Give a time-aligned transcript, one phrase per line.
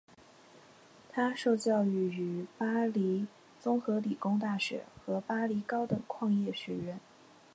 [1.11, 3.27] 他受教育于巴黎
[3.59, 6.99] 综合理工大学和巴黎高等矿业学院。